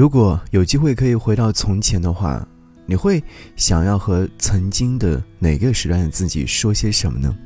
[0.00, 2.48] 如果有机会可以回到从前的话，
[2.86, 3.22] 你会
[3.54, 7.36] 想要和曾经的哪个时段的自己说些什么呢？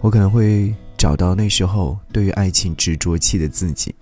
[0.00, 3.94] 我可能会找到那时候对于爱情执着期的自己，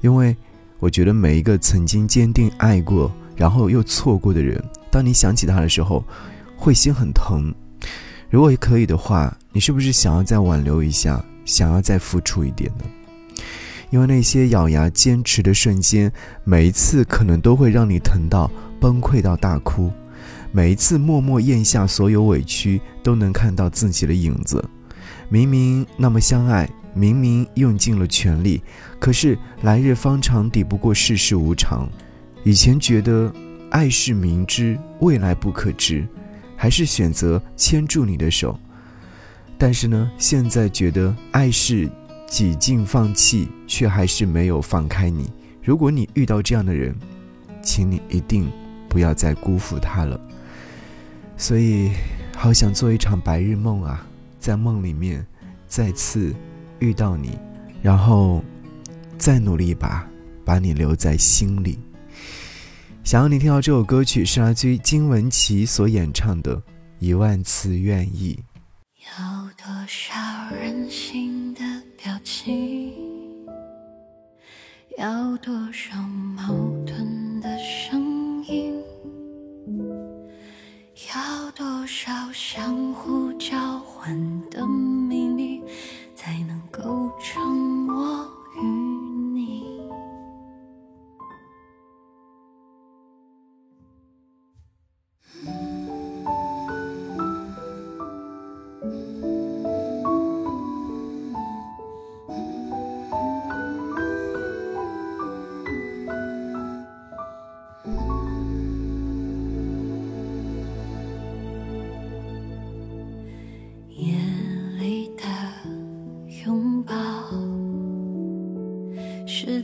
[0.00, 0.34] 因为
[0.78, 4.58] 我觉得每一个曾经坚定爱过，然后又错过的人，
[4.90, 6.02] 当你想起他的时候，
[6.56, 7.54] 会心很疼。
[8.30, 12.84] 如果可以的话，你是不是想要再挽留一下，想要再付出一点呢？
[13.94, 16.12] 因为那些咬牙坚持的瞬间，
[16.42, 19.88] 每一次可能都会让你疼到崩溃到大哭；
[20.50, 24.68] 每一次默默咽下所有委屈，都能看到自己的影子。
[25.28, 28.60] 明明那么相爱，明明用尽了全力，
[28.98, 31.88] 可是来日方长，抵不过世事无常。
[32.42, 33.32] 以前觉得
[33.70, 36.04] 爱是明知未来不可知，
[36.56, 38.58] 还是选择牵住你的手；
[39.56, 41.88] 但是呢，现在觉得爱是。
[42.34, 45.30] 几近放弃，却还是没有放开你。
[45.62, 46.92] 如果你遇到这样的人，
[47.62, 48.50] 请你一定
[48.88, 50.20] 不要再辜负他了。
[51.36, 51.92] 所以，
[52.36, 54.04] 好想做一场白日梦啊，
[54.40, 55.24] 在梦里面
[55.68, 56.34] 再次
[56.80, 57.38] 遇到你，
[57.80, 58.42] 然后
[59.16, 60.04] 再努力一把，
[60.44, 61.78] 把你留在心里。
[63.04, 66.56] 想要你听到这首歌曲，是来自于金玟岐所演唱的
[66.98, 68.40] 《一万次愿意》。
[69.22, 70.16] 有多少
[70.50, 71.33] 人心？
[72.04, 72.92] 表情，
[74.98, 75.96] 要多少
[76.36, 76.52] 矛
[76.83, 76.83] 盾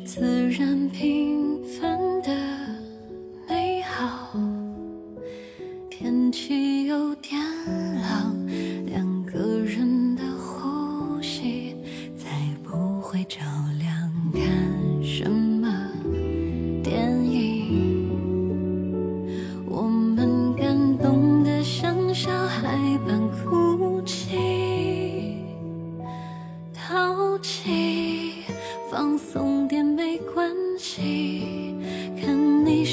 [0.06, 0.39] 是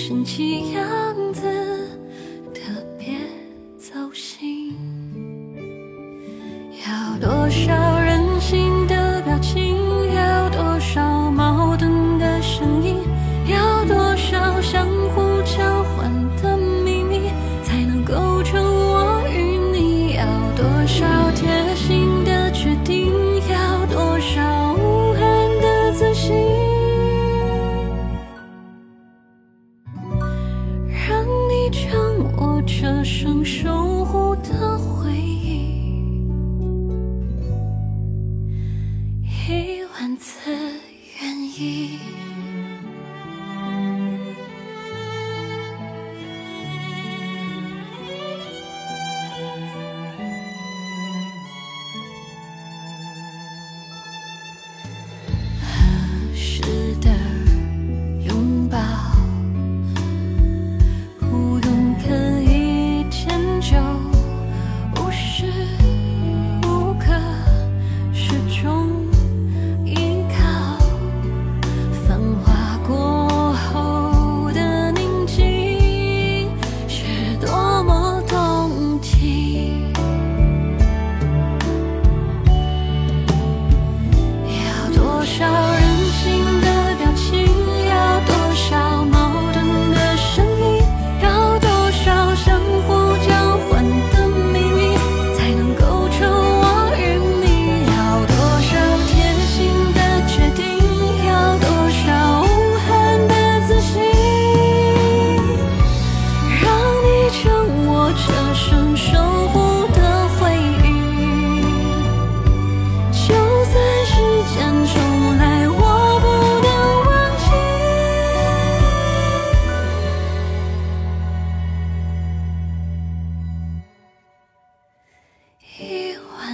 [0.07, 1.41] 生气样子，
[2.53, 2.61] 特
[2.97, 3.09] 别
[3.77, 4.73] 走心。
[6.87, 7.96] 要多少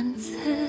[0.03, 0.62] 此次。